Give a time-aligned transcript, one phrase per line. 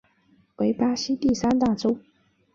[0.55, 1.95] 为巴西第三大州。